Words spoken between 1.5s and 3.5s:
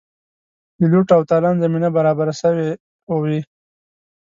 زمینه برابره سوې وي.